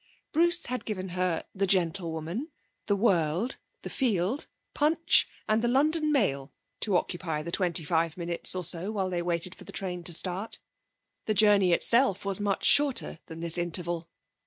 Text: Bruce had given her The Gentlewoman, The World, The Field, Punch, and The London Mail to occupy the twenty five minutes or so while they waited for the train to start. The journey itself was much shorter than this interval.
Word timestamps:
Bruce 0.31 0.65
had 0.65 0.83
given 0.83 1.09
her 1.09 1.43
The 1.53 1.67
Gentlewoman, 1.67 2.49
The 2.87 2.95
World, 2.95 3.57
The 3.83 3.89
Field, 3.91 4.47
Punch, 4.73 5.27
and 5.47 5.61
The 5.61 5.67
London 5.67 6.11
Mail 6.11 6.51
to 6.79 6.97
occupy 6.97 7.43
the 7.43 7.51
twenty 7.51 7.83
five 7.83 8.17
minutes 8.17 8.55
or 8.55 8.63
so 8.63 8.91
while 8.91 9.11
they 9.11 9.21
waited 9.21 9.53
for 9.53 9.63
the 9.63 9.71
train 9.71 10.03
to 10.05 10.11
start. 10.15 10.57
The 11.27 11.35
journey 11.35 11.71
itself 11.71 12.25
was 12.25 12.39
much 12.39 12.65
shorter 12.65 13.19
than 13.27 13.41
this 13.41 13.59
interval. 13.59 14.09